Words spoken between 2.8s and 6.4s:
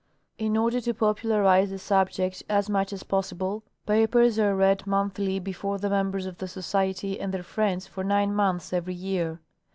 as possible, papers are read monthly before the members of